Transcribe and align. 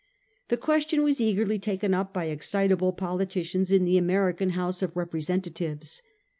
The 0.47 0.57
question 0.57 1.03
was 1.03 1.21
eagerly 1.21 1.59
taken 1.59 1.93
up 1.93 2.11
by 2.11 2.25
excitable 2.25 2.91
politicians 2.91 3.71
in 3.71 3.85
the 3.85 3.99
American 3.99 4.49
House 4.57 4.81
of 4.81 4.95
Representatives. 4.97 6.01